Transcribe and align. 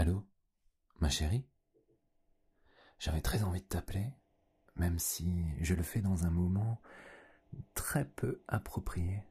Allô 0.00 0.24
Ma 1.00 1.10
chérie? 1.10 1.44
J'avais 2.98 3.20
très 3.20 3.42
envie 3.42 3.60
de 3.60 3.66
t'appeler, 3.66 4.14
même 4.76 4.98
si 4.98 5.44
je 5.60 5.74
le 5.74 5.82
fais 5.82 6.00
dans 6.00 6.24
un 6.24 6.30
moment 6.30 6.80
très 7.74 8.06
peu 8.06 8.42
approprié. 8.48 9.22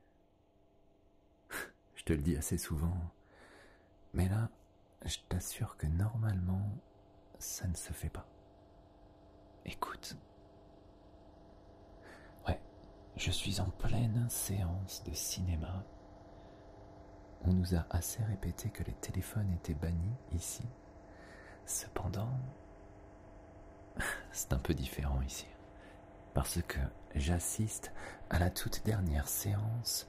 Je 1.95 2.03
te 2.03 2.13
le 2.13 2.21
dis 2.21 2.37
assez 2.37 2.59
souvent, 2.59 2.95
mais 4.13 4.29
là, 4.29 4.51
je 5.03 5.17
t'assure 5.27 5.75
que 5.75 5.87
normalement, 5.87 6.77
ça 7.39 7.67
ne 7.67 7.75
se 7.75 7.91
fait 7.91 8.11
pas. 8.11 8.29
Écoute. 9.65 10.17
Ouais, 12.47 12.61
je 13.15 13.31
suis 13.31 13.59
en 13.59 13.71
pleine 13.71 14.29
séance 14.29 15.03
de 15.03 15.13
cinéma. 15.15 15.83
On 17.45 17.53
nous 17.53 17.75
a 17.75 17.85
assez 17.89 18.23
répété 18.23 18.69
que 18.69 18.83
les 18.83 18.93
téléphones 18.93 19.51
étaient 19.53 19.73
bannis 19.73 20.15
ici. 20.33 20.63
Cependant, 21.65 22.37
c'est 24.31 24.53
un 24.53 24.57
peu 24.59 24.73
différent 24.73 25.21
ici. 25.21 25.47
Parce 26.33 26.61
que 26.67 26.79
j'assiste 27.15 27.91
à 28.29 28.39
la 28.39 28.49
toute 28.49 28.83
dernière 28.85 29.27
séance 29.27 30.07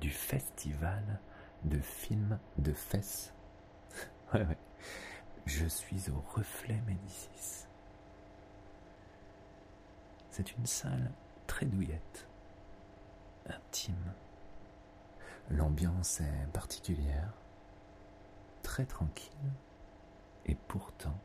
du 0.00 0.10
festival 0.10 1.20
de 1.64 1.78
films 1.80 2.38
de 2.58 2.72
fesses. 2.72 3.32
Ouais, 4.34 4.44
ouais. 4.44 4.58
Je 5.46 5.66
suis 5.66 6.10
au 6.10 6.20
reflet 6.34 6.82
Médicis. 6.88 7.66
C'est 10.32 10.52
une 10.56 10.66
salle 10.66 11.12
très 11.46 11.64
douillette, 11.64 12.26
intime. 13.46 14.12
L'ambiance 15.50 16.20
est 16.20 16.48
particulière, 16.52 17.32
très 18.62 18.84
tranquille, 18.84 19.52
et 20.44 20.54
pourtant, 20.54 21.18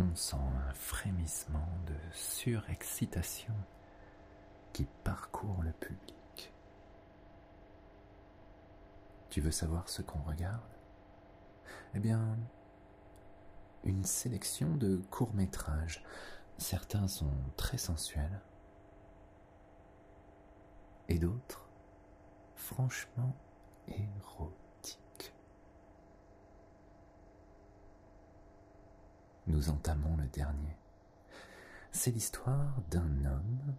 on 0.00 0.14
sent 0.14 0.36
un 0.36 0.72
frémissement 0.74 1.68
de 1.86 1.94
surexcitation 2.12 3.54
qui 4.72 4.86
parcourt 5.04 5.62
le 5.62 5.72
public. 5.72 6.52
Tu 9.30 9.40
veux 9.40 9.52
savoir 9.52 9.88
ce 9.88 10.02
qu'on 10.02 10.22
regarde? 10.22 10.60
Eh 11.94 12.00
bien, 12.00 12.36
une 13.84 14.04
sélection 14.04 14.76
de 14.76 14.96
courts-métrages. 15.10 16.04
Certains 16.58 17.06
sont 17.08 17.32
très 17.56 17.78
sensuels 17.78 18.40
et 21.08 21.18
d'autres 21.18 21.63
franchement 22.54 23.34
érotiques. 23.88 25.32
Nous 29.46 29.68
entamons 29.68 30.16
le 30.16 30.26
dernier. 30.28 30.76
C'est 31.92 32.10
l'histoire 32.10 32.80
d'un 32.90 33.24
homme 33.24 33.74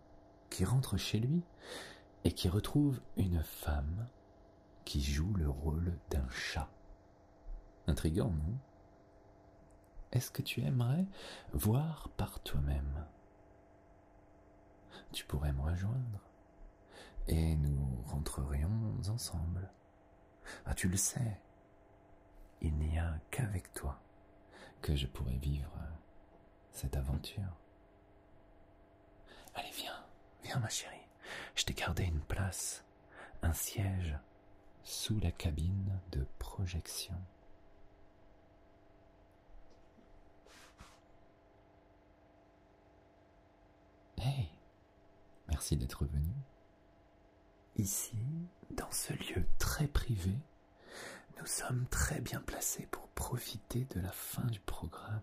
qui 0.50 0.64
rentre 0.64 0.98
chez 0.98 1.20
lui 1.20 1.44
et 2.24 2.32
qui 2.32 2.48
retrouve 2.50 3.02
une 3.18 3.44
femme 3.44 4.08
qui 4.86 5.02
joue 5.02 5.34
le 5.34 5.50
rôle 5.50 5.98
d'un 6.10 6.28
chat. 6.30 6.70
Intrigant, 7.88 8.30
non? 8.30 8.58
Est-ce 10.12 10.32
que 10.32 10.42
tu 10.42 10.62
aimerais 10.62 11.06
voir 11.52 12.10
par 12.16 12.40
toi-même? 12.40 13.06
Tu 15.12 15.26
pourrais 15.26 15.52
me 15.52 15.62
rejoindre 15.62 16.20
et 17.28 17.56
nous 17.56 18.04
rentrerions 18.06 18.94
ensemble. 19.10 19.70
Ah, 20.66 20.74
tu 20.76 20.88
le 20.88 20.98
sais, 20.98 21.40
il 22.62 22.76
n'y 22.76 22.98
a 23.00 23.20
qu'avec 23.32 23.74
toi 23.74 24.00
que 24.82 24.96
je 24.96 25.08
pourrais 25.08 25.38
vivre 25.38 25.72
cette 26.72 26.96
aventure. 26.96 27.58
Allez, 29.56 29.72
viens, 29.72 30.06
viens 30.44 30.60
ma 30.60 30.70
chérie, 30.70 31.08
je 31.56 31.64
t'ai 31.64 31.74
gardé 31.74 32.04
une 32.04 32.22
place, 32.22 32.84
un 33.42 33.54
siège 33.54 34.18
sous 34.84 35.20
la 35.20 35.32
cabine 35.32 36.00
de 36.12 36.26
projection. 36.38 37.16
Hey, 44.18 44.50
merci 45.48 45.76
d'être 45.78 46.06
venu. 46.06 46.34
Ici, 47.78 48.16
dans 48.72 48.92
ce 48.92 49.12
lieu 49.14 49.46
très 49.60 49.88
privé, 49.88 50.38
nous 51.40 51.46
sommes 51.46 51.86
très 51.88 52.22
bien 52.22 52.40
placés 52.40 52.88
pour 52.88 53.10
profiter 53.10 53.84
de 53.86 54.00
la 54.00 54.12
fin 54.12 54.46
du 54.46 54.62
programme. 54.62 55.22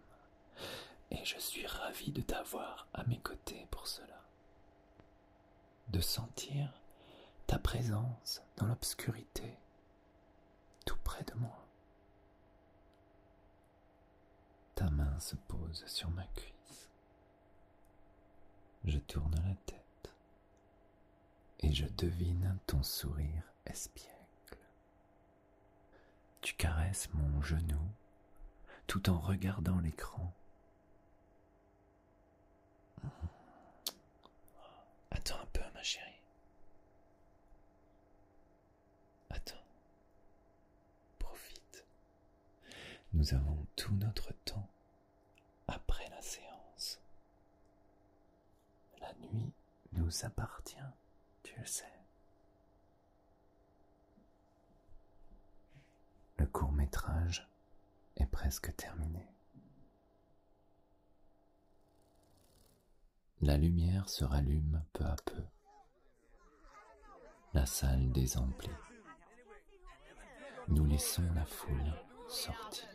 Et 1.11 1.25
je 1.25 1.39
suis 1.39 1.67
ravi 1.67 2.13
de 2.13 2.21
t'avoir 2.21 2.87
à 2.93 3.05
mes 3.05 3.19
côtés 3.21 3.67
pour 3.71 3.87
cela. 3.87 4.23
De 5.89 6.01
sentir 6.01 6.73
ta 7.47 7.59
présence 7.59 8.43
dans 8.57 8.67
l'obscurité, 8.67 9.57
tout 10.84 10.99
près 11.05 11.25
de 11.25 11.34
moi. 11.34 11.67
Ta 14.75 14.91
main 14.91 15.19
se 15.21 15.37
pose 15.37 15.84
sur 15.87 16.11
ma 16.11 16.27
cuisse. 16.27 16.91
Je 18.84 18.99
tourne 18.99 19.34
la 19.47 19.55
tête 19.67 19.81
je 21.75 21.87
devine 21.97 22.59
ton 22.66 22.83
sourire 22.83 23.43
espiègle. 23.66 24.12
Tu 26.41 26.55
caresses 26.55 27.09
mon 27.15 27.41
genou 27.43 27.81
tout 28.87 29.09
en 29.09 29.19
regardant 29.19 29.78
l'écran. 29.78 30.33
Attends 35.10 35.41
un 35.41 35.47
peu, 35.53 35.62
ma 35.75 35.83
chérie. 35.83 36.21
Attends. 39.31 39.54
Profite. 41.19 41.84
Nous 43.15 43.34
avons 43.34 43.66
tout 43.77 43.94
notre 43.94 44.33
temps 44.44 44.69
après 45.69 46.09
la 46.10 46.21
séance. 46.21 47.00
La 49.00 49.12
nuit 49.15 49.53
nous 49.93 50.25
appartient, 50.25 50.77
le 51.59 51.67
sais. 51.67 51.85
Le 56.37 56.47
court 56.47 56.73
métrage 56.73 57.49
est 58.17 58.27
presque 58.27 58.75
terminé. 58.77 59.27
La 63.41 63.57
lumière 63.57 64.09
se 64.09 64.25
rallume 64.25 64.83
peu 64.93 65.05
à 65.05 65.17
peu. 65.25 65.43
La 67.55 67.67
salle 67.67 68.13
désemplit. 68.13 68.71
Nous 70.69 70.84
laissons 70.84 71.29
la 71.34 71.45
foule 71.45 71.93
sortir. 72.29 72.89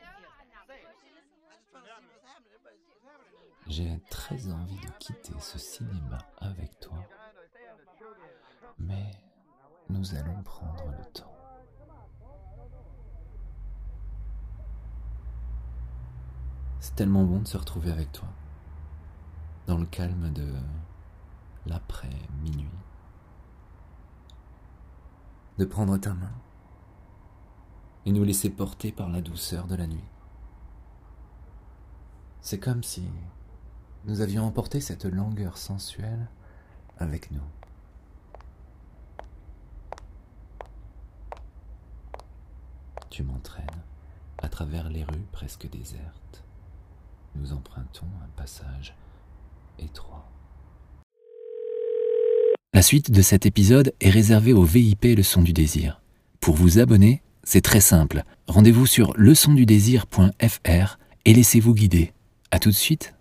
J'ai 3.68 4.00
très 4.10 4.50
envie 4.50 4.80
de 4.80 4.90
quitter 5.00 5.38
ce 5.40 5.60
cinéma 5.60 6.20
avec 6.38 6.80
toi, 6.80 7.04
mais 8.80 9.12
nous 9.90 10.16
allons 10.16 10.42
prendre 10.44 10.86
le 10.98 11.06
temps. 11.12 11.34
C'est 16.80 16.96
tellement 16.96 17.24
bon 17.24 17.40
de 17.40 17.48
se 17.48 17.58
retrouver 17.58 17.92
avec 17.92 18.12
toi, 18.12 18.28
dans 19.66 19.78
le 19.78 19.86
calme 19.86 20.32
de 20.32 20.54
l'après-minuit, 21.66 22.70
de 25.58 25.66
prendre 25.66 25.98
ta 25.98 26.14
main 26.14 26.32
et 28.06 28.12
nous 28.12 28.24
laisser 28.24 28.50
porter 28.50 28.92
par 28.92 29.10
la 29.10 29.22
douceur 29.22 29.68
de 29.68 29.76
la 29.76 29.88
nuit. 29.88 30.10
C'est 32.42 32.60
comme 32.60 32.84
si 32.84 33.04
nous 34.06 34.22
avions 34.22 34.46
emporté 34.46 34.80
cette 34.80 35.04
langueur 35.04 35.58
sensuelle 35.58 36.30
avec 36.98 37.32
nous. 37.32 37.42
Tu 43.18 43.24
m'entraînes 43.24 43.66
à 44.38 44.48
travers 44.48 44.90
les 44.90 45.04
rues 45.04 45.26
presque 45.32 45.68
désertes. 45.72 46.44
Nous 47.34 47.52
empruntons 47.52 48.06
un 48.24 48.30
passage 48.40 48.94
étroit. 49.80 50.30
La 52.76 52.84
suite 52.84 53.10
de 53.10 53.24
cet 53.24 53.48
épisode 53.48 53.92
est 54.02 54.12
réservée 54.12 54.54
au 54.54 54.62
VIP 54.62 55.06
Leçon 55.18 55.42
du 55.42 55.52
désir. 55.52 56.00
Pour 56.40 56.54
vous 56.54 56.78
abonner, 56.78 57.24
c'est 57.44 57.62
très 57.62 57.82
simple. 57.82 58.22
Rendez-vous 58.48 58.86
sur 58.86 59.14
leçondudésir.fr 59.18 61.00
et 61.26 61.34
laissez-vous 61.34 61.74
guider. 61.74 62.14
À 62.52 62.60
tout 62.60 62.70
de 62.70 62.76
suite. 62.76 63.16